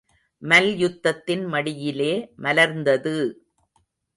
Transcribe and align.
மல்யுத்தத்தின் 0.41 1.43
மடியிலே 1.47 2.11
மலர்ந்தது! 2.37 3.15